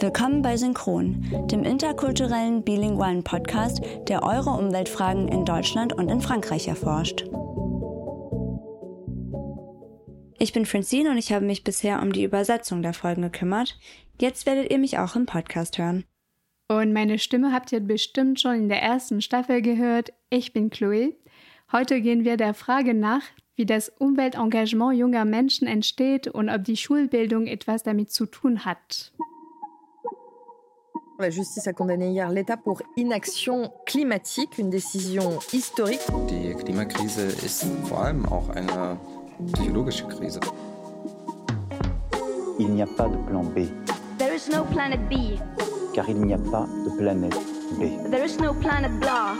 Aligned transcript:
Willkommen 0.00 0.42
bei 0.42 0.56
Synchron, 0.56 1.26
dem 1.50 1.64
interkulturellen 1.64 2.62
bilingualen 2.62 3.24
Podcast, 3.24 3.82
der 4.06 4.22
eure 4.22 4.50
Umweltfragen 4.50 5.26
in 5.26 5.44
Deutschland 5.44 5.92
und 5.92 6.08
in 6.08 6.20
Frankreich 6.20 6.68
erforscht. 6.68 7.24
Ich 10.38 10.52
bin 10.52 10.66
Francine 10.66 11.10
und 11.10 11.18
ich 11.18 11.32
habe 11.32 11.44
mich 11.44 11.64
bisher 11.64 12.00
um 12.00 12.12
die 12.12 12.22
Übersetzung 12.22 12.80
der 12.80 12.92
Folgen 12.92 13.22
gekümmert. 13.22 13.76
Jetzt 14.20 14.46
werdet 14.46 14.70
ihr 14.70 14.78
mich 14.78 14.98
auch 14.98 15.16
im 15.16 15.26
Podcast 15.26 15.78
hören. 15.78 16.04
Und 16.68 16.92
meine 16.92 17.18
Stimme 17.18 17.52
habt 17.52 17.72
ihr 17.72 17.80
bestimmt 17.80 18.38
schon 18.40 18.54
in 18.54 18.68
der 18.68 18.80
ersten 18.80 19.20
Staffel 19.20 19.62
gehört. 19.62 20.12
Ich 20.30 20.52
bin 20.52 20.70
Chloe. 20.70 21.16
Heute 21.72 22.00
gehen 22.00 22.24
wir 22.24 22.36
der 22.36 22.54
Frage 22.54 22.94
nach, 22.94 23.22
wie 23.56 23.66
das 23.66 23.88
Umweltengagement 23.88 24.96
junger 24.96 25.24
Menschen 25.24 25.66
entsteht 25.66 26.28
und 26.28 26.48
ob 26.48 26.62
die 26.62 26.76
Schulbildung 26.76 27.48
etwas 27.48 27.82
damit 27.82 28.12
zu 28.12 28.26
tun 28.26 28.64
hat. 28.64 29.12
La 31.20 31.30
justice 31.30 31.66
a 31.66 31.72
condamné 31.72 32.12
hier 32.12 32.30
l'État 32.30 32.56
pour 32.56 32.80
inaction 32.96 33.72
climatique, 33.86 34.56
une 34.56 34.70
décision 34.70 35.40
historique. 35.52 35.98
Die 36.28 36.54
Klimakrise 36.54 37.18
ist 37.44 37.66
vor 37.88 38.04
allem 38.04 38.24
auch 38.26 38.48
eine 38.50 38.96
psychologische 39.52 40.06
Krise. 40.06 40.38
Il 42.60 42.68
n'y 42.68 42.82
a 42.82 42.86
pas 42.86 43.08
de 43.08 43.16
plan 43.28 43.42
B. 43.42 43.66
There 44.18 44.32
is 44.32 44.48
no 44.48 44.62
planet 44.62 45.00
B. 45.08 45.40
Car 45.92 46.08
il 46.08 46.20
n'y 46.20 46.34
a 46.34 46.38
pas 46.38 46.68
de 46.84 46.90
planète 46.96 47.34
B. 47.80 48.10
There 48.12 48.24
is 48.24 48.38
no 48.38 48.54
planet 48.54 48.92
blah. 49.00 49.34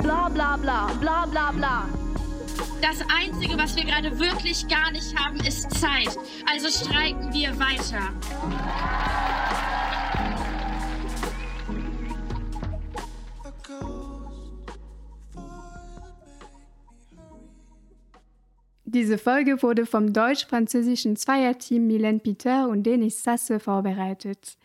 Blah 0.00 0.30
blah 0.30 0.56
blah 0.56 0.88
blah 0.98 1.26
blah 1.26 1.52
blah. 1.52 1.84
Das 2.80 3.02
Einzige, 3.14 3.58
was 3.58 3.76
wir 3.76 3.84
gerade 3.84 4.18
wirklich 4.18 4.66
gar 4.66 4.90
nicht 4.92 5.14
haben, 5.14 5.40
ist 5.40 5.70
Zeit. 5.78 6.16
Also 6.50 6.68
streiken 6.70 7.34
wir 7.34 7.50
weiter. 7.58 8.14
Diese 18.90 19.18
Folge 19.18 19.62
wurde 19.62 19.84
vom 19.84 20.14
deutsch-französischen 20.14 21.14
Zweierteam 21.14 21.86
Mylène 21.86 22.20
Peter 22.20 22.70
und 22.70 22.84
Denis 22.84 23.22
Sasse 23.22 23.60
vorbereitet. 23.60 24.56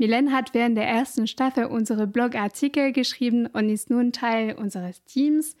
Mylène 0.00 0.32
hat 0.32 0.52
während 0.52 0.76
der 0.76 0.88
ersten 0.88 1.28
Staffel 1.28 1.66
unsere 1.66 2.08
Blogartikel 2.08 2.90
geschrieben 2.90 3.46
und 3.46 3.68
ist 3.68 3.88
nun 3.88 4.10
Teil 4.10 4.56
unseres 4.56 5.04
Teams. 5.04 5.54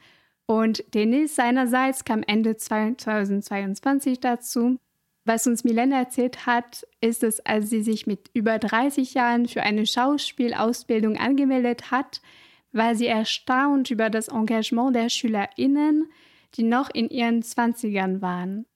Und 0.46 0.82
Denis 0.94 1.36
seinerseits 1.36 2.04
kam 2.04 2.24
Ende 2.24 2.56
2022 2.56 4.18
dazu. 4.18 4.80
Was 5.24 5.46
uns 5.46 5.64
Mylène 5.64 5.94
erzählt 5.96 6.44
hat, 6.44 6.84
ist 7.00 7.22
es, 7.22 7.38
als 7.46 7.70
sie 7.70 7.82
sich 7.84 8.08
mit 8.08 8.30
über 8.34 8.58
30 8.58 9.14
Jahren 9.14 9.46
für 9.46 9.62
eine 9.62 9.86
Schauspielausbildung 9.86 11.18
angemeldet 11.18 11.92
hat, 11.92 12.20
war 12.72 12.96
sie 12.96 13.06
erstaunt 13.06 13.92
über 13.92 14.10
das 14.10 14.26
Engagement 14.26 14.96
der 14.96 15.08
SchülerInnen, 15.08 16.08
die 16.54 16.62
noch 16.62 16.90
in 16.92 17.08
ihren 17.10 17.42
Zwanzigern 17.42 18.22
waren. 18.22 18.66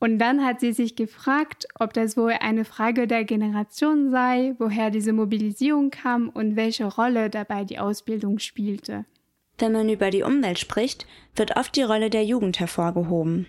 Und 0.00 0.18
dann 0.18 0.44
hat 0.44 0.60
sie 0.60 0.72
sich 0.72 0.96
gefragt, 0.96 1.66
ob 1.78 1.94
das 1.94 2.16
wohl 2.16 2.32
eine 2.32 2.64
Frage 2.64 3.06
der 3.06 3.24
Generation 3.24 4.10
sei, 4.10 4.54
woher 4.58 4.90
diese 4.90 5.12
Mobilisierung 5.12 5.90
kam 5.90 6.28
und 6.28 6.56
welche 6.56 6.84
Rolle 6.84 7.30
dabei 7.30 7.64
die 7.64 7.78
Ausbildung 7.78 8.38
spielte. 8.38 9.06
Wenn 9.58 9.72
man 9.72 9.88
über 9.88 10.10
die 10.10 10.22
Umwelt 10.22 10.58
spricht, 10.58 11.06
wird 11.36 11.56
oft 11.56 11.74
die 11.76 11.82
Rolle 11.82 12.10
der 12.10 12.24
Jugend 12.24 12.60
hervorgehoben. 12.60 13.46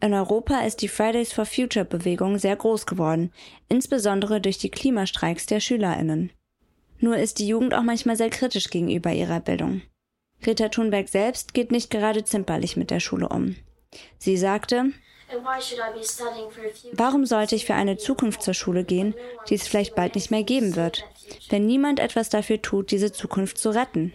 In 0.00 0.12
Europa 0.12 0.60
ist 0.60 0.82
die 0.82 0.88
Fridays 0.88 1.32
for 1.32 1.46
Future 1.46 1.84
Bewegung 1.84 2.38
sehr 2.38 2.56
groß 2.56 2.86
geworden, 2.86 3.32
insbesondere 3.68 4.40
durch 4.40 4.58
die 4.58 4.70
Klimastreiks 4.70 5.46
der 5.46 5.60
Schülerinnen. 5.60 6.30
Nur 6.98 7.16
ist 7.16 7.38
die 7.38 7.48
Jugend 7.48 7.74
auch 7.74 7.82
manchmal 7.82 8.16
sehr 8.16 8.30
kritisch 8.30 8.70
gegenüber 8.70 9.12
ihrer 9.12 9.40
Bildung. 9.40 9.82
Greta 10.42 10.68
Thunberg 10.68 11.08
selbst 11.08 11.54
geht 11.54 11.72
nicht 11.72 11.90
gerade 11.90 12.24
zimperlich 12.24 12.76
mit 12.76 12.90
der 12.90 13.00
Schule 13.00 13.28
um. 13.28 13.56
Sie 14.18 14.36
sagte, 14.36 14.92
Warum 16.92 17.26
sollte 17.26 17.56
ich 17.56 17.66
für 17.66 17.74
eine 17.74 17.96
Zukunft 17.96 18.42
zur 18.42 18.54
Schule 18.54 18.84
gehen, 18.84 19.14
die 19.48 19.54
es 19.54 19.66
vielleicht 19.66 19.94
bald 19.94 20.14
nicht 20.14 20.30
mehr 20.30 20.44
geben 20.44 20.76
wird, 20.76 21.04
wenn 21.48 21.66
niemand 21.66 21.98
etwas 21.98 22.28
dafür 22.28 22.62
tut, 22.62 22.90
diese 22.90 23.12
Zukunft 23.12 23.58
zu 23.58 23.70
retten? 23.70 24.12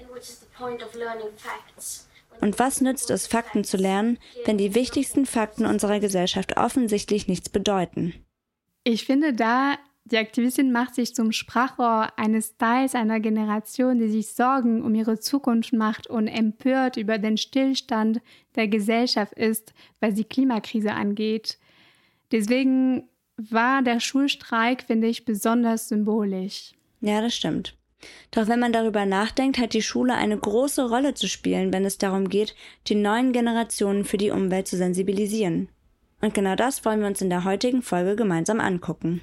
Und 2.39 2.59
was 2.59 2.81
nützt 2.81 3.09
es, 3.09 3.27
Fakten 3.27 3.63
zu 3.63 3.77
lernen, 3.77 4.17
wenn 4.45 4.57
die 4.57 4.73
wichtigsten 4.73 5.25
Fakten 5.25 5.65
unserer 5.65 5.99
Gesellschaft 5.99 6.57
offensichtlich 6.57 7.27
nichts 7.27 7.49
bedeuten? 7.49 8.13
Ich 8.83 9.05
finde, 9.05 9.33
da 9.33 9.75
die 10.05 10.17
Aktivistin 10.17 10.71
macht 10.71 10.95
sich 10.95 11.13
zum 11.13 11.31
Sprachrohr 11.31 12.09
eines 12.17 12.57
Teils 12.57 12.95
einer 12.95 13.19
Generation, 13.19 13.99
die 13.99 14.09
sich 14.09 14.33
Sorgen 14.33 14.81
um 14.81 14.95
ihre 14.95 15.19
Zukunft 15.19 15.73
macht 15.73 16.07
und 16.07 16.27
empört 16.27 16.97
über 16.97 17.17
den 17.17 17.37
Stillstand 17.37 18.19
der 18.55 18.67
Gesellschaft 18.67 19.33
ist, 19.33 19.73
was 19.99 20.15
die 20.15 20.23
Klimakrise 20.23 20.93
angeht. 20.93 21.59
Deswegen 22.31 23.07
war 23.37 23.81
der 23.81 23.99
Schulstreik, 23.99 24.83
finde 24.83 25.07
ich, 25.07 25.25
besonders 25.25 25.87
symbolisch. 25.87 26.73
Ja, 27.01 27.21
das 27.21 27.35
stimmt. 27.35 27.75
Doch 28.31 28.47
wenn 28.47 28.59
man 28.59 28.73
darüber 28.73 29.05
nachdenkt, 29.05 29.59
hat 29.59 29.73
die 29.73 29.81
Schule 29.81 30.15
eine 30.15 30.37
große 30.37 30.89
Rolle 30.89 31.13
zu 31.13 31.27
spielen, 31.27 31.71
wenn 31.71 31.85
es 31.85 31.99
darum 31.99 32.29
geht, 32.29 32.55
die 32.87 32.95
neuen 32.95 33.31
Generationen 33.31 34.05
für 34.05 34.17
die 34.17 34.31
Umwelt 34.31 34.67
zu 34.67 34.77
sensibilisieren. 34.77 35.69
Und 36.21 36.33
genau 36.33 36.55
das 36.55 36.85
wollen 36.85 36.99
wir 36.99 37.07
uns 37.07 37.21
in 37.21 37.29
der 37.29 37.43
heutigen 37.43 37.81
Folge 37.81 38.15
gemeinsam 38.15 38.59
angucken. 38.59 39.21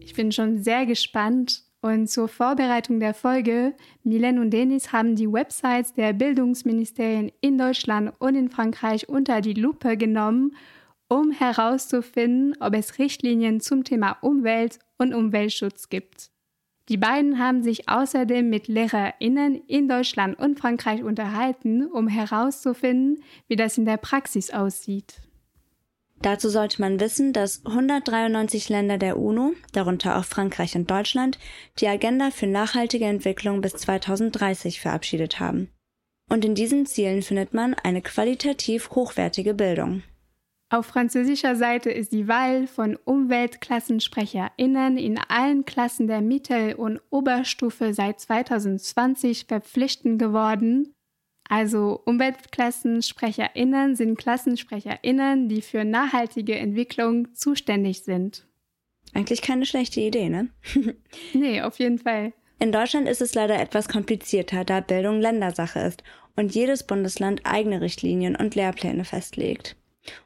Ich 0.00 0.14
bin 0.14 0.30
schon 0.30 0.62
sehr 0.62 0.86
gespannt. 0.86 1.64
Und 1.82 2.10
zur 2.10 2.28
Vorbereitung 2.28 3.00
der 3.00 3.14
Folge, 3.14 3.74
Mylène 4.04 4.42
und 4.42 4.50
Denis 4.50 4.92
haben 4.92 5.16
die 5.16 5.32
Websites 5.32 5.94
der 5.94 6.12
Bildungsministerien 6.12 7.32
in 7.40 7.56
Deutschland 7.56 8.12
und 8.18 8.34
in 8.34 8.50
Frankreich 8.50 9.08
unter 9.08 9.40
die 9.40 9.54
Lupe 9.54 9.96
genommen, 9.96 10.54
um 11.08 11.30
herauszufinden, 11.30 12.54
ob 12.60 12.74
es 12.74 12.98
Richtlinien 12.98 13.60
zum 13.60 13.84
Thema 13.84 14.18
Umwelt 14.20 14.78
und 14.98 15.14
Umweltschutz 15.14 15.88
gibt. 15.88 16.30
Die 16.90 16.96
beiden 16.96 17.38
haben 17.38 17.62
sich 17.62 17.88
außerdem 17.88 18.50
mit 18.50 18.66
LehrerInnen 18.66 19.62
in 19.68 19.88
Deutschland 19.88 20.36
und 20.36 20.58
Frankreich 20.58 21.04
unterhalten, 21.04 21.86
um 21.86 22.08
herauszufinden, 22.08 23.22
wie 23.46 23.54
das 23.54 23.78
in 23.78 23.84
der 23.84 23.96
Praxis 23.96 24.50
aussieht. 24.50 25.20
Dazu 26.20 26.50
sollte 26.50 26.80
man 26.80 26.98
wissen, 26.98 27.32
dass 27.32 27.64
193 27.64 28.68
Länder 28.68 28.98
der 28.98 29.18
UNO, 29.18 29.52
darunter 29.72 30.18
auch 30.18 30.24
Frankreich 30.24 30.74
und 30.74 30.90
Deutschland, 30.90 31.38
die 31.78 31.86
Agenda 31.86 32.32
für 32.32 32.48
nachhaltige 32.48 33.06
Entwicklung 33.06 33.60
bis 33.60 33.74
2030 33.74 34.80
verabschiedet 34.80 35.38
haben. 35.38 35.70
Und 36.28 36.44
in 36.44 36.56
diesen 36.56 36.86
Zielen 36.86 37.22
findet 37.22 37.54
man 37.54 37.74
eine 37.74 38.02
qualitativ 38.02 38.90
hochwertige 38.90 39.54
Bildung. 39.54 40.02
Auf 40.72 40.86
französischer 40.86 41.56
Seite 41.56 41.90
ist 41.90 42.12
die 42.12 42.28
Wahl 42.28 42.68
von 42.68 42.96
UmweltklassensprecherInnen 43.04 44.98
in 44.98 45.18
allen 45.18 45.64
Klassen 45.64 46.06
der 46.06 46.20
Mittel- 46.20 46.74
und 46.74 47.00
Oberstufe 47.10 47.92
seit 47.92 48.20
2020 48.20 49.46
verpflichtend 49.48 50.20
geworden. 50.20 50.94
Also 51.48 52.00
UmweltklassensprecherInnen 52.06 53.96
sind 53.96 54.16
KlassensprecherInnen, 54.16 55.48
die 55.48 55.60
für 55.60 55.84
nachhaltige 55.84 56.54
Entwicklung 56.54 57.34
zuständig 57.34 58.04
sind. 58.04 58.46
Eigentlich 59.12 59.42
keine 59.42 59.66
schlechte 59.66 60.00
Idee, 60.00 60.28
ne? 60.28 60.50
nee, 61.32 61.62
auf 61.62 61.80
jeden 61.80 61.98
Fall. 61.98 62.32
In 62.60 62.70
Deutschland 62.70 63.08
ist 63.08 63.20
es 63.20 63.34
leider 63.34 63.60
etwas 63.60 63.88
komplizierter, 63.88 64.64
da 64.64 64.78
Bildung 64.78 65.20
Ländersache 65.20 65.80
ist 65.80 66.04
und 66.36 66.54
jedes 66.54 66.86
Bundesland 66.86 67.40
eigene 67.42 67.80
Richtlinien 67.80 68.36
und 68.36 68.54
Lehrpläne 68.54 69.04
festlegt. 69.04 69.74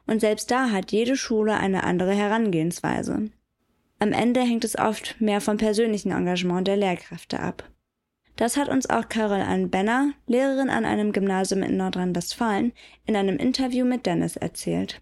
Und 0.07 0.21
selbst 0.21 0.51
da 0.51 0.71
hat 0.71 0.91
jede 0.91 1.17
Schule 1.17 1.57
eine 1.57 1.83
andere 1.83 2.13
Herangehensweise. 2.13 3.29
Am 3.99 4.11
Ende 4.11 4.41
hängt 4.41 4.63
es 4.63 4.77
oft 4.77 5.19
mehr 5.19 5.41
vom 5.41 5.57
persönlichen 5.57 6.11
Engagement 6.11 6.67
der 6.67 6.77
Lehrkräfte 6.77 7.39
ab. 7.39 7.69
Das 8.35 8.57
hat 8.57 8.67
uns 8.67 8.89
auch 8.89 9.07
Carol 9.07 9.41
Ann 9.41 9.69
Benner, 9.69 10.11
Lehrerin 10.27 10.69
an 10.69 10.83
einem 10.83 11.13
Gymnasium 11.13 11.63
in 11.63 11.77
Nordrhein-Westfalen, 11.77 12.73
in 13.05 13.15
einem 13.15 13.37
Interview 13.37 13.85
mit 13.85 14.05
Dennis 14.05 14.35
erzählt. 14.35 15.01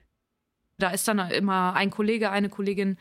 Da 0.83 0.89
ist 0.89 1.07
dann 1.07 1.17
immer 1.31 1.75
ein 1.75 1.91
Kollege, 1.91 2.29
eine 2.29 2.49
Kollegin, 2.49 2.97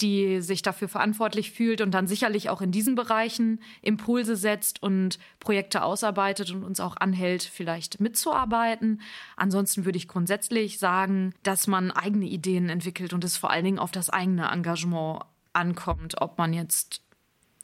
die 0.00 0.40
sich 0.40 0.62
dafür 0.62 0.86
verantwortlich 0.86 1.50
fühlt 1.50 1.80
und 1.80 1.90
dann 1.90 2.06
sicherlich 2.06 2.48
auch 2.48 2.60
in 2.60 2.70
diesen 2.70 2.94
Bereichen 2.94 3.60
Impulse 3.82 4.36
setzt 4.36 4.80
und 4.84 5.18
Projekte 5.40 5.82
ausarbeitet 5.82 6.52
und 6.52 6.62
uns 6.62 6.78
auch 6.78 6.96
anhält, 6.96 7.42
vielleicht 7.42 7.98
mitzuarbeiten. 7.98 9.00
Ansonsten 9.34 9.84
würde 9.84 9.98
ich 9.98 10.06
grundsätzlich 10.06 10.78
sagen, 10.78 11.34
dass 11.42 11.66
man 11.66 11.90
eigene 11.90 12.26
Ideen 12.26 12.68
entwickelt 12.68 13.12
und 13.12 13.24
es 13.24 13.36
vor 13.36 13.50
allen 13.50 13.64
Dingen 13.64 13.80
auf 13.80 13.90
das 13.90 14.10
eigene 14.10 14.52
Engagement 14.52 15.24
ankommt, 15.52 16.20
ob 16.20 16.38
man 16.38 16.52
jetzt 16.52 17.02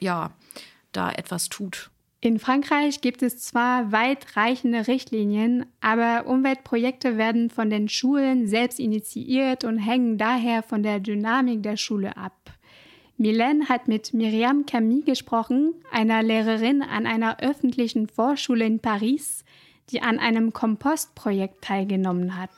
ja 0.01 0.33
da 0.91 1.13
etwas 1.13 1.47
tut 1.47 1.91
In 2.23 2.37
Frankreich 2.37 3.01
gibt 3.01 3.23
es 3.23 3.39
zwar 3.39 3.91
weitreichende 3.91 4.87
Richtlinien, 4.87 5.65
aber 5.81 6.27
Umweltprojekte 6.27 7.17
werden 7.17 7.49
von 7.49 7.71
den 7.71 7.89
Schulen 7.89 8.45
selbst 8.45 8.79
initiiert 8.79 9.63
und 9.63 9.79
hängen 9.79 10.19
daher 10.19 10.61
von 10.61 10.83
der 10.83 10.99
Dynamik 10.99 11.63
der 11.63 11.77
Schule 11.77 12.15
ab. 12.17 12.53
Mylène 13.17 13.69
hat 13.69 13.87
mit 13.87 14.13
Myriam 14.13 14.67
Camille 14.67 15.03
gesprochen, 15.03 15.73
einer 15.91 16.21
Lehrerin 16.21 16.83
an 16.83 17.07
einer 17.07 17.39
öffentlichen 17.39 18.07
Vorschule 18.07 18.65
in 18.65 18.79
Paris, 18.79 19.43
die 19.89 20.03
an 20.03 20.19
einem 20.19 20.53
Kompostprojekt 20.53 21.63
teilgenommen 21.63 22.39
hat. 22.39 22.51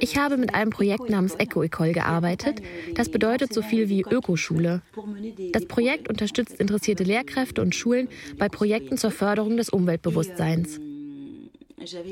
Ich 0.00 0.16
habe 0.16 0.36
mit 0.36 0.54
einem 0.54 0.70
Projekt 0.70 1.10
namens 1.10 1.34
EcoEcole 1.34 1.92
gearbeitet. 1.92 2.62
Das 2.94 3.10
bedeutet 3.10 3.52
so 3.52 3.62
viel 3.62 3.88
wie 3.88 4.02
Ökoschule. 4.02 4.82
Das 5.52 5.66
Projekt 5.66 6.08
unterstützt 6.08 6.58
interessierte 6.60 7.04
Lehrkräfte 7.04 7.60
und 7.62 7.74
Schulen 7.74 8.08
bei 8.38 8.48
Projekten 8.48 8.96
zur 8.96 9.10
Förderung 9.10 9.56
des 9.56 9.68
Umweltbewusstseins. 9.68 10.80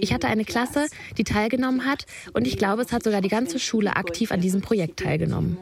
Ich 0.00 0.12
hatte 0.12 0.28
eine 0.28 0.44
Klasse, 0.44 0.86
die 1.18 1.24
teilgenommen 1.24 1.86
hat 1.86 2.06
und 2.32 2.46
ich 2.46 2.56
glaube, 2.56 2.82
es 2.82 2.92
hat 2.92 3.02
sogar 3.02 3.20
die 3.20 3.28
ganze 3.28 3.58
Schule 3.58 3.96
aktiv 3.96 4.32
an 4.32 4.40
diesem 4.40 4.60
Projekt 4.60 5.00
teilgenommen. 5.00 5.58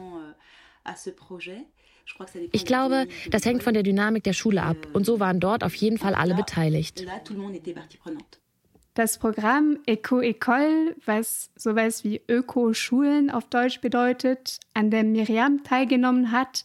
Ich 2.51 2.65
glaube, 2.65 3.07
das 3.31 3.45
hängt 3.45 3.63
von 3.63 3.73
der 3.73 3.81
Dynamik 3.83 4.23
der 4.23 4.33
Schule 4.33 4.61
ab 4.61 4.77
und 4.93 5.05
so 5.05 5.19
waren 5.19 5.39
dort 5.39 5.63
auf 5.63 5.73
jeden 5.73 5.97
Fall 5.97 6.13
alle 6.13 6.35
beteiligt. 6.35 7.03
Das 8.95 9.17
Programm 9.17 9.77
Eco-Ecole, 9.85 10.95
was 11.05 11.51
sowas 11.57 12.05
wie 12.05 12.21
Öko-Schulen 12.29 13.29
auf 13.29 13.43
Deutsch 13.49 13.81
bedeutet, 13.81 14.61
an 14.73 14.89
dem 14.89 15.11
Miriam 15.11 15.65
teilgenommen 15.65 16.31
hat, 16.31 16.63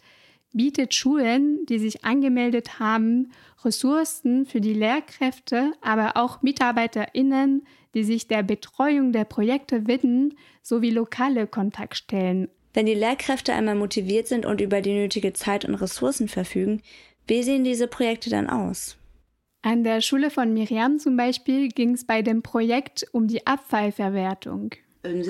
bietet 0.52 0.94
Schulen, 0.94 1.66
die 1.66 1.80
sich 1.80 2.04
angemeldet 2.04 2.78
haben, 2.78 3.32
Ressourcen 3.64 4.46
für 4.46 4.60
die 4.60 4.74
Lehrkräfte, 4.74 5.72
aber 5.80 6.16
auch 6.16 6.40
MitarbeiterInnen, 6.40 7.66
die 7.94 8.04
sich 8.04 8.28
der 8.28 8.44
Betreuung 8.44 9.10
der 9.10 9.24
Projekte 9.24 9.88
widmen, 9.88 10.34
sowie 10.62 10.90
lokale 10.90 11.48
Kontaktstellen. 11.48 12.48
Wenn 12.72 12.86
die 12.86 12.94
Lehrkräfte 12.94 13.52
einmal 13.54 13.74
motiviert 13.74 14.28
sind 14.28 14.46
und 14.46 14.60
über 14.60 14.80
die 14.82 14.94
nötige 14.94 15.32
Zeit 15.32 15.64
und 15.64 15.74
Ressourcen 15.74 16.28
verfügen, 16.28 16.80
wie 17.26 17.42
sehen 17.42 17.64
diese 17.64 17.88
Projekte 17.88 18.30
dann 18.30 18.48
aus? 18.48 18.99
An 19.62 19.84
der 19.84 20.00
Schule 20.00 20.30
von 20.30 20.54
Miriam 20.54 20.98
zum 20.98 21.18
Beispiel 21.18 21.68
ging 21.68 21.92
es 21.92 22.06
bei 22.06 22.22
dem 22.22 22.40
Projekt 22.40 23.06
um 23.12 23.28
die 23.28 23.46
Abfallverwertung. 23.46 24.70
Euh, 25.04 25.22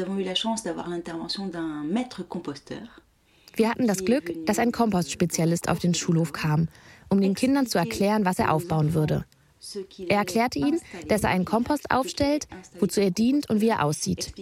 Wir 3.56 3.68
hatten 3.68 3.88
das 3.88 4.04
Glück, 4.04 4.46
dass 4.46 4.60
ein 4.60 4.70
Kompostspezialist 4.70 5.68
auf 5.68 5.80
den 5.80 5.94
Schulhof 5.94 6.32
kam, 6.32 6.68
um 7.08 7.20
den 7.20 7.34
Kindern 7.34 7.66
zu 7.66 7.78
erklären, 7.78 8.24
was 8.24 8.38
er 8.38 8.52
aufbauen 8.52 8.94
würde. 8.94 9.24
Er 10.08 10.18
erklärte 10.18 10.60
ihnen, 10.60 10.80
dass 11.08 11.24
er 11.24 11.30
einen 11.30 11.44
Kompost 11.44 11.90
aufstellt, 11.90 12.46
wozu 12.78 13.00
er 13.00 13.10
dient 13.10 13.50
und 13.50 13.60
wie 13.60 13.68
er 13.68 13.84
aussieht. 13.84 14.32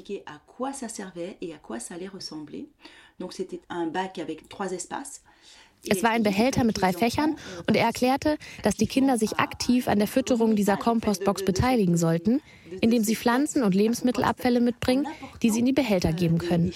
Es 5.86 6.02
war 6.02 6.10
ein 6.10 6.22
Behälter 6.22 6.64
mit 6.64 6.80
drei 6.80 6.92
Fächern 6.92 7.36
und 7.66 7.76
er 7.76 7.86
erklärte, 7.86 8.36
dass 8.62 8.76
die 8.76 8.86
Kinder 8.86 9.18
sich 9.18 9.38
aktiv 9.38 9.88
an 9.88 9.98
der 9.98 10.08
Fütterung 10.08 10.56
dieser 10.56 10.76
Kompostbox 10.76 11.44
beteiligen 11.44 11.96
sollten, 11.96 12.40
indem 12.80 13.04
sie 13.04 13.16
Pflanzen 13.16 13.62
und 13.62 13.74
Lebensmittelabfälle 13.74 14.60
mitbringen, 14.60 15.06
die 15.42 15.50
sie 15.50 15.60
in 15.60 15.66
die 15.66 15.72
Behälter 15.72 16.12
geben 16.12 16.38
können. 16.38 16.72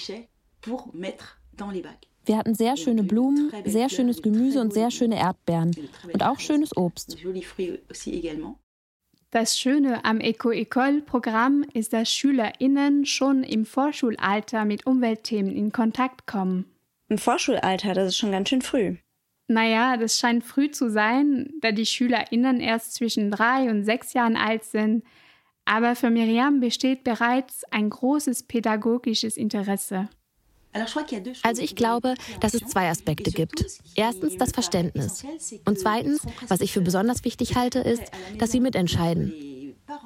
Wir 2.25 2.37
hatten 2.37 2.55
sehr 2.55 2.77
schöne 2.77 3.03
Blumen, 3.03 3.51
sehr 3.65 3.89
schönes 3.89 4.23
Gemüse 4.23 4.61
und 4.61 4.73
sehr 4.73 4.91
schöne 4.91 5.19
Erdbeeren 5.19 5.73
und 6.13 6.23
auch 6.23 6.39
schönes 6.39 6.77
Obst. 6.77 7.17
Das 9.33 9.59
Schöne 9.59 10.05
am 10.05 10.21
Eco-Ecole-Programm 10.21 11.65
ist, 11.73 11.95
dass 11.95 12.13
SchülerInnen 12.13 13.07
schon 13.07 13.45
im 13.45 13.65
Vorschulalter 13.65 14.67
mit 14.67 14.87
Umweltthemen 14.87 15.57
in 15.57 15.73
Kontakt 15.73 16.27
kommen. 16.27 16.67
Im 17.13 17.19
Vorschulalter, 17.19 17.93
das 17.93 18.09
ist 18.09 18.17
schon 18.17 18.33
ganz 18.33 18.49
schön 18.49 18.63
früh. 18.63 18.97
Naja, 19.47 19.99
das 19.99 20.19
scheint 20.19 20.45
früh 20.45 20.71
zu 20.71 20.91
sein, 20.91 21.51
da 21.61 21.71
die 21.71 21.85
SchülerInnen 21.85 22.59
erst 22.59 22.95
zwischen 22.95 23.31
drei 23.31 23.69
und 23.69 23.85
sechs 23.85 24.15
Jahren 24.15 24.35
alt 24.35 24.65
sind. 24.65 25.05
Aber 25.67 25.95
für 25.95 26.09
Miriam 26.09 26.61
besteht 26.61 27.05
bereits 27.05 27.65
ein 27.71 27.91
großes 27.91 28.45
pädagogisches 28.45 29.37
Interesse. 29.37 30.09
Also 31.43 31.61
ich 31.61 31.77
glaube, 31.77 32.15
dass 32.41 32.55
es 32.55 32.63
zwei 32.63 32.89
Aspekte 32.89 33.31
gibt. 33.31 33.63
Erstens 33.95 34.39
das 34.39 34.53
Verständnis. 34.53 35.23
Und 35.67 35.79
zweitens, 35.79 36.23
was 36.49 36.63
ich 36.63 36.73
für 36.73 36.81
besonders 36.81 37.25
wichtig 37.25 37.57
halte, 37.57 37.81
ist, 37.81 38.11
dass 38.39 38.53
sie 38.53 38.61
mitentscheiden. 38.61 39.52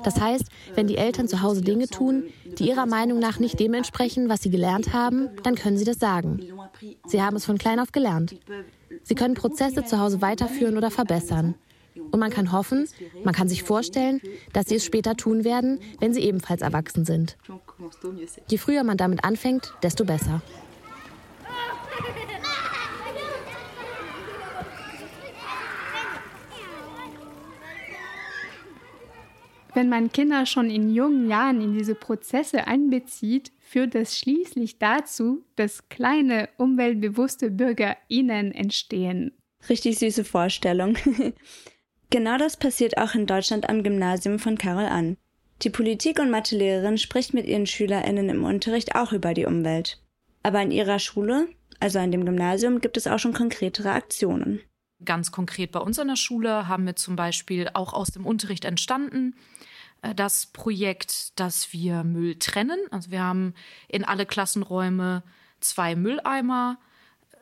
Das 0.02 0.20
heißt, 0.20 0.44
wenn 0.74 0.86
die 0.86 0.96
Eltern 0.96 1.28
zu 1.28 1.42
Hause 1.42 1.62
Dinge 1.62 1.88
tun, 1.88 2.24
die 2.58 2.68
ihrer 2.68 2.86
Meinung 2.86 3.18
nach 3.18 3.38
nicht 3.38 3.58
dem 3.60 3.74
entsprechen, 3.74 4.28
was 4.28 4.42
sie 4.42 4.50
gelernt 4.50 4.92
haben, 4.92 5.28
dann 5.42 5.54
können 5.54 5.78
sie 5.78 5.84
das 5.84 5.98
sagen. 5.98 6.40
Sie 7.06 7.22
haben 7.22 7.36
es 7.36 7.44
von 7.44 7.58
klein 7.58 7.80
auf 7.80 7.92
gelernt. 7.92 8.36
Sie 9.02 9.14
können 9.14 9.34
Prozesse 9.34 9.84
zu 9.84 9.98
Hause 9.98 10.20
weiterführen 10.20 10.76
oder 10.76 10.90
verbessern. 10.90 11.54
Und 12.10 12.20
man 12.20 12.30
kann 12.30 12.52
hoffen, 12.52 12.86
man 13.24 13.34
kann 13.34 13.48
sich 13.48 13.62
vorstellen, 13.62 14.20
dass 14.52 14.66
sie 14.66 14.76
es 14.76 14.84
später 14.84 15.16
tun 15.16 15.44
werden, 15.44 15.80
wenn 15.98 16.12
sie 16.12 16.20
ebenfalls 16.20 16.62
erwachsen 16.62 17.04
sind. 17.04 17.36
Je 18.48 18.58
früher 18.58 18.84
man 18.84 18.96
damit 18.96 19.24
anfängt, 19.24 19.72
desto 19.82 20.04
besser. 20.04 20.42
Wenn 29.76 29.90
man 29.90 30.10
Kinder 30.10 30.46
schon 30.46 30.70
in 30.70 30.88
jungen 30.88 31.28
Jahren 31.28 31.60
in 31.60 31.74
diese 31.74 31.94
Prozesse 31.94 32.66
einbezieht, 32.66 33.52
führt 33.58 33.94
das 33.94 34.18
schließlich 34.18 34.78
dazu, 34.78 35.44
dass 35.54 35.90
kleine 35.90 36.48
umweltbewusste 36.56 37.50
BürgerInnen 37.50 38.52
entstehen. 38.52 39.32
Richtig 39.68 39.98
süße 39.98 40.24
Vorstellung. 40.24 40.96
genau 42.10 42.38
das 42.38 42.56
passiert 42.56 42.96
auch 42.96 43.14
in 43.14 43.26
Deutschland 43.26 43.68
am 43.68 43.82
Gymnasium 43.82 44.38
von 44.38 44.56
Carol 44.56 44.86
an. 44.86 45.18
Die 45.60 45.68
Politik- 45.68 46.20
und 46.20 46.30
Mathelehrerin 46.30 46.96
spricht 46.96 47.34
mit 47.34 47.44
ihren 47.44 47.66
SchülerInnen 47.66 48.30
im 48.30 48.44
Unterricht 48.44 48.94
auch 48.94 49.12
über 49.12 49.34
die 49.34 49.44
Umwelt. 49.44 50.02
Aber 50.42 50.60
an 50.60 50.70
ihrer 50.70 51.00
Schule, 51.00 51.48
also 51.80 51.98
an 51.98 52.12
dem 52.12 52.24
Gymnasium, 52.24 52.80
gibt 52.80 52.96
es 52.96 53.06
auch 53.06 53.18
schon 53.18 53.34
konkretere 53.34 53.90
Aktionen. 53.90 54.62
Ganz 55.04 55.30
konkret 55.30 55.72
bei 55.72 55.80
uns 55.80 55.98
an 55.98 56.08
der 56.08 56.16
Schule 56.16 56.68
haben 56.68 56.86
wir 56.86 56.96
zum 56.96 57.16
Beispiel 57.16 57.68
auch 57.74 57.92
aus 57.92 58.08
dem 58.08 58.24
Unterricht 58.24 58.64
entstanden 58.64 59.34
äh, 60.02 60.14
das 60.14 60.46
Projekt, 60.46 61.38
dass 61.38 61.72
wir 61.72 62.04
Müll 62.04 62.38
trennen. 62.38 62.78
Also 62.90 63.10
wir 63.10 63.22
haben 63.22 63.54
in 63.88 64.04
alle 64.04 64.26
Klassenräume 64.26 65.22
zwei 65.60 65.96
Mülleimer 65.96 66.78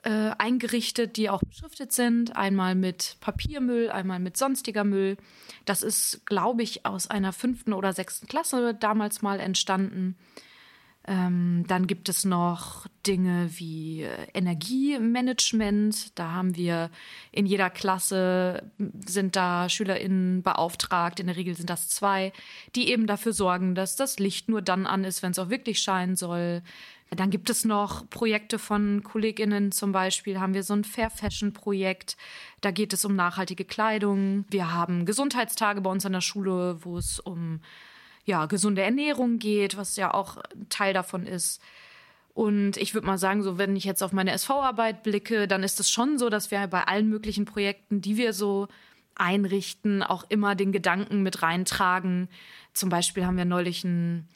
äh, 0.02 0.32
eingerichtet, 0.36 1.16
die 1.16 1.30
auch 1.30 1.42
beschriftet 1.42 1.92
sind. 1.92 2.36
Einmal 2.36 2.74
mit 2.74 3.16
Papiermüll, 3.20 3.90
einmal 3.90 4.18
mit 4.18 4.36
sonstiger 4.36 4.84
Müll. 4.84 5.16
Das 5.64 5.82
ist, 5.82 6.26
glaube 6.26 6.62
ich, 6.62 6.84
aus 6.84 7.08
einer 7.08 7.32
fünften 7.32 7.72
oder 7.72 7.92
sechsten 7.92 8.26
Klasse 8.26 8.74
damals 8.74 9.22
mal 9.22 9.40
entstanden. 9.40 10.16
Ähm, 11.06 11.64
dann 11.66 11.86
gibt 11.86 12.08
es 12.08 12.24
noch 12.24 12.86
Dinge 13.06 13.50
wie 13.56 14.02
äh, 14.02 14.26
Energiemanagement. 14.32 16.18
Da 16.18 16.32
haben 16.32 16.56
wir 16.56 16.90
in 17.30 17.44
jeder 17.44 17.68
Klasse 17.68 18.70
sind 19.04 19.36
da 19.36 19.68
SchülerInnen 19.68 20.42
beauftragt. 20.42 21.20
In 21.20 21.26
der 21.26 21.36
Regel 21.36 21.54
sind 21.54 21.68
das 21.68 21.88
zwei, 21.88 22.32
die 22.74 22.88
eben 22.88 23.06
dafür 23.06 23.34
sorgen, 23.34 23.74
dass 23.74 23.96
das 23.96 24.18
Licht 24.18 24.48
nur 24.48 24.62
dann 24.62 24.86
an 24.86 25.04
ist, 25.04 25.22
wenn 25.22 25.32
es 25.32 25.38
auch 25.38 25.50
wirklich 25.50 25.80
scheinen 25.80 26.16
soll. 26.16 26.62
Dann 27.10 27.30
gibt 27.30 27.50
es 27.50 27.66
noch 27.66 28.08
Projekte 28.08 28.58
von 28.58 29.02
KollegInnen, 29.04 29.72
zum 29.72 29.92
Beispiel 29.92 30.40
haben 30.40 30.54
wir 30.54 30.62
so 30.62 30.74
ein 30.74 30.84
Fair 30.84 31.10
Fashion 31.10 31.52
Projekt. 31.52 32.16
Da 32.62 32.70
geht 32.70 32.92
es 32.92 33.04
um 33.04 33.14
nachhaltige 33.14 33.66
Kleidung. 33.66 34.46
Wir 34.48 34.72
haben 34.72 35.04
Gesundheitstage 35.04 35.82
bei 35.82 35.90
uns 35.90 36.06
an 36.06 36.12
der 36.12 36.22
Schule, 36.22 36.78
wo 36.82 36.96
es 36.96 37.20
um 37.20 37.60
ja, 38.24 38.46
gesunde 38.46 38.82
Ernährung 38.82 39.38
geht, 39.38 39.76
was 39.76 39.96
ja 39.96 40.12
auch 40.12 40.38
Teil 40.68 40.94
davon 40.94 41.26
ist. 41.26 41.60
Und 42.32 42.76
ich 42.78 42.94
würde 42.94 43.06
mal 43.06 43.18
sagen, 43.18 43.42
so 43.42 43.58
wenn 43.58 43.76
ich 43.76 43.84
jetzt 43.84 44.02
auf 44.02 44.12
meine 44.12 44.32
SV-Arbeit 44.32 45.04
blicke, 45.04 45.46
dann 45.46 45.62
ist 45.62 45.78
es 45.78 45.90
schon 45.90 46.18
so, 46.18 46.28
dass 46.30 46.50
wir 46.50 46.66
bei 46.66 46.82
allen 46.84 47.08
möglichen 47.08 47.44
Projekten, 47.44 48.00
die 48.00 48.16
wir 48.16 48.32
so 48.32 48.66
einrichten, 49.14 50.02
auch 50.02 50.24
immer 50.28 50.56
den 50.56 50.72
Gedanken 50.72 51.22
mit 51.22 51.42
reintragen. 51.42 52.28
Zum 52.72 52.88
Beispiel 52.88 53.24
haben 53.24 53.36
wir 53.36 53.44
neulich 53.44 53.84
einen, 53.84 54.28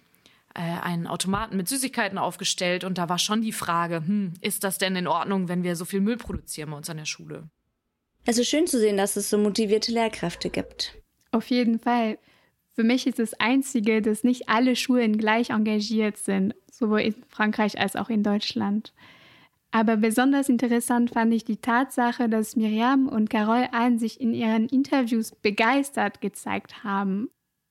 äh, 0.54 0.60
einen 0.60 1.08
Automaten 1.08 1.56
mit 1.56 1.68
Süßigkeiten 1.68 2.18
aufgestellt 2.18 2.84
und 2.84 2.98
da 2.98 3.08
war 3.08 3.18
schon 3.18 3.42
die 3.42 3.52
Frage, 3.52 3.96
hm, 3.96 4.34
ist 4.40 4.62
das 4.62 4.78
denn 4.78 4.94
in 4.94 5.08
Ordnung, 5.08 5.48
wenn 5.48 5.64
wir 5.64 5.74
so 5.74 5.84
viel 5.84 6.00
Müll 6.00 6.16
produzieren 6.16 6.70
bei 6.70 6.76
uns 6.76 6.88
an 6.88 6.98
der 6.98 7.04
Schule? 7.04 7.48
Es 8.24 8.38
ist 8.38 8.48
schön 8.48 8.68
zu 8.68 8.78
sehen, 8.78 8.96
dass 8.96 9.16
es 9.16 9.30
so 9.30 9.38
motivierte 9.38 9.90
Lehrkräfte 9.90 10.50
gibt. 10.50 10.94
Auf 11.32 11.50
jeden 11.50 11.80
Fall. 11.80 12.18
Für 12.78 12.84
mich 12.84 13.08
ist 13.08 13.18
das 13.18 13.34
Einzige, 13.40 14.00
dass 14.00 14.22
nicht 14.22 14.48
alle 14.48 14.76
Schulen 14.76 15.18
gleich 15.18 15.50
engagiert 15.50 16.16
sind, 16.16 16.54
sowohl 16.70 17.00
in 17.00 17.14
Frankreich 17.26 17.76
als 17.80 17.96
auch 17.96 18.08
in 18.08 18.22
Deutschland. 18.22 18.94
Aber 19.72 19.96
besonders 19.96 20.48
interessant 20.48 21.10
fand 21.10 21.34
ich 21.34 21.44
die 21.44 21.56
Tatsache, 21.56 22.28
dass 22.28 22.54
Miriam 22.54 23.08
und 23.08 23.30
Carol 23.30 23.66
Ahn 23.72 23.98
sich 23.98 24.20
in 24.20 24.32
ihren 24.32 24.68
Interviews 24.68 25.34
begeistert 25.42 26.20
gezeigt 26.20 26.84
haben. 26.84 27.30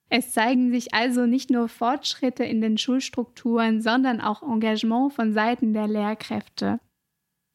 Es 0.10 0.34
zeigen 0.34 0.72
sich 0.72 0.94
also 0.94 1.26
nicht 1.26 1.50
nur 1.50 1.70
Fortschritte 1.70 2.44
in 2.44 2.60
den 2.60 2.78
Schulstrukturen, 2.78 3.82
sondern 3.82 4.20
auch 4.20 4.44
Engagement 4.44 5.14
von 5.14 5.32
Seiten 5.32 5.72
der 5.72 5.88
Lehrkräfte. 5.88 6.82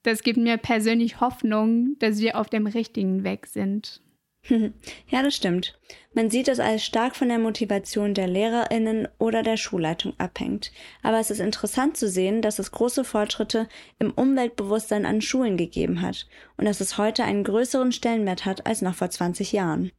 Das 0.05 0.23
gibt 0.23 0.39
mir 0.39 0.57
persönlich 0.57 1.21
Hoffnung, 1.21 1.99
dass 1.99 2.19
wir 2.19 2.39
auf 2.39 2.49
dem 2.49 2.67
richtigen 2.67 3.25
Weg 3.25 3.47
sind. 3.47 4.01
Ja, 5.09 5.23
das 5.23 5.37
stimmt. 5.37 5.79
Man 6.15 6.31
sieht 6.31 6.49
es 6.49 6.61
als 6.61 6.85
stark 6.85 7.17
von 7.17 7.29
der 7.29 7.39
Motivation 7.39 8.15
der 8.15 8.27
Lehrerinnen 8.27 9.09
oder 9.19 9.43
der 9.43 9.57
Schulleitung 9.57 10.15
abhängt. 10.19 10.73
Aber 11.03 11.19
es 11.19 11.31
ist 11.31 11.41
interessant 11.41 11.97
zu 11.97 12.09
sehen, 12.09 12.43
dass 12.43 12.59
es 12.59 12.73
große 12.73 13.05
Fortschritte 13.05 13.69
im 13.99 14.11
Umweltbewusstsein 14.11 15.07
an 15.07 15.23
Schulen 15.23 15.57
gegeben 15.57 16.03
hat 16.03 16.27
und 16.57 16.65
dass 16.65 16.81
es 16.81 16.99
heute 16.99 17.25
einen 17.25 17.45
größeren 17.45 17.93
Stellenwert 17.93 18.45
hat 18.45 18.67
als 18.67 18.83
noch 18.83 18.95
vor 18.95 19.11
20 19.11 19.53
Jahren. 19.53 19.93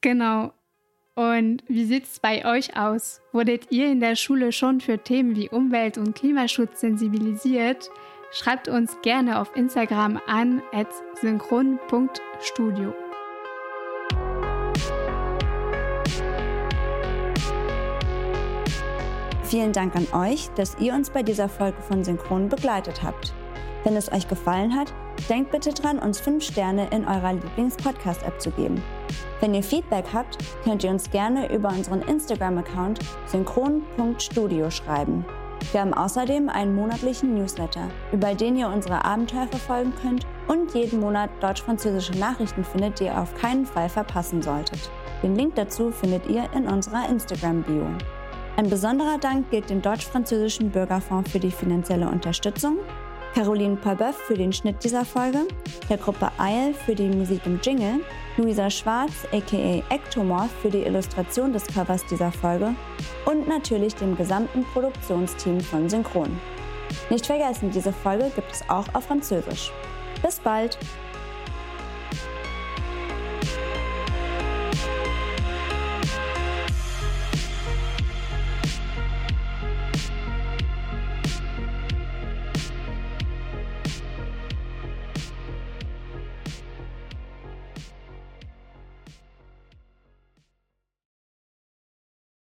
Genau. 0.00 0.52
Und 1.14 1.64
wie 1.66 1.86
sieht 1.86 2.04
es 2.04 2.20
bei 2.20 2.44
euch 2.44 2.76
aus? 2.76 3.22
Wurdet 3.32 3.72
ihr 3.72 3.90
in 3.90 4.00
der 4.00 4.16
Schule 4.16 4.52
schon 4.52 4.80
für 4.82 4.98
Themen 4.98 5.34
wie 5.34 5.48
Umwelt- 5.48 5.96
und 5.96 6.14
Klimaschutz 6.14 6.80
sensibilisiert? 6.80 7.88
Schreibt 8.32 8.68
uns 8.68 8.98
gerne 9.00 9.40
auf 9.40 9.56
Instagram 9.56 10.20
an 10.26 10.62
at 10.72 10.88
synchron.studio. 11.22 12.92
Vielen 19.48 19.72
Dank 19.72 19.94
an 19.94 20.08
euch, 20.12 20.50
dass 20.56 20.76
ihr 20.80 20.92
uns 20.92 21.10
bei 21.10 21.22
dieser 21.22 21.48
Folge 21.48 21.80
von 21.80 22.02
Synchron 22.02 22.48
begleitet 22.48 23.04
habt. 23.04 23.32
Wenn 23.84 23.94
es 23.94 24.10
euch 24.10 24.26
gefallen 24.26 24.74
hat, 24.74 24.92
denkt 25.28 25.52
bitte 25.52 25.72
dran, 25.72 26.00
uns 26.00 26.18
5 26.18 26.42
Sterne 26.42 26.88
in 26.90 27.06
eurer 27.06 27.34
Lieblings-Podcast-App 27.34 28.40
zu 28.40 28.50
geben. 28.50 28.82
Wenn 29.38 29.54
ihr 29.54 29.62
Feedback 29.62 30.06
habt, 30.12 30.38
könnt 30.64 30.82
ihr 30.82 30.90
uns 30.90 31.08
gerne 31.12 31.54
über 31.54 31.68
unseren 31.68 32.02
Instagram-Account 32.02 32.98
synchron.studio 33.26 34.68
schreiben. 34.68 35.24
Wir 35.70 35.80
haben 35.80 35.94
außerdem 35.94 36.48
einen 36.48 36.74
monatlichen 36.74 37.34
Newsletter, 37.34 37.88
über 38.10 38.34
den 38.34 38.56
ihr 38.56 38.68
unsere 38.68 39.04
Abenteuer 39.04 39.46
verfolgen 39.46 39.92
könnt 40.02 40.26
und 40.48 40.74
jeden 40.74 40.98
Monat 40.98 41.30
deutsch-französische 41.40 42.18
Nachrichten 42.18 42.64
findet, 42.64 42.98
die 42.98 43.04
ihr 43.04 43.20
auf 43.20 43.32
keinen 43.36 43.64
Fall 43.64 43.88
verpassen 43.88 44.42
solltet. 44.42 44.90
Den 45.22 45.36
Link 45.36 45.54
dazu 45.54 45.92
findet 45.92 46.26
ihr 46.26 46.48
in 46.52 46.66
unserer 46.66 47.08
Instagram-Bio. 47.08 47.86
Ein 48.56 48.70
besonderer 48.70 49.18
Dank 49.18 49.50
gilt 49.50 49.68
dem 49.68 49.82
Deutsch-Französischen 49.82 50.70
Bürgerfonds 50.70 51.30
für 51.30 51.38
die 51.38 51.50
finanzielle 51.50 52.08
Unterstützung, 52.08 52.78
Caroline 53.34 53.76
Pabeuf 53.76 54.16
für 54.16 54.32
den 54.32 54.50
Schnitt 54.50 54.82
dieser 54.82 55.04
Folge, 55.04 55.40
der 55.90 55.98
Gruppe 55.98 56.30
Eil 56.38 56.72
für 56.72 56.94
die 56.94 57.08
Musik 57.08 57.42
im 57.44 57.60
Jingle, 57.62 58.00
Luisa 58.38 58.70
Schwarz 58.70 59.12
aka 59.30 59.82
Ectomorph 59.90 60.50
für 60.62 60.70
die 60.70 60.84
Illustration 60.84 61.52
des 61.52 61.66
Covers 61.66 62.06
dieser 62.06 62.32
Folge 62.32 62.74
und 63.26 63.46
natürlich 63.46 63.94
dem 63.94 64.16
gesamten 64.16 64.64
Produktionsteam 64.72 65.60
von 65.60 65.90
Synchron. 65.90 66.40
Nicht 67.10 67.26
vergessen, 67.26 67.70
diese 67.70 67.92
Folge 67.92 68.32
gibt 68.34 68.52
es 68.52 68.66
auch 68.70 68.86
auf 68.94 69.04
Französisch. 69.04 69.70
Bis 70.22 70.40
bald! 70.40 70.78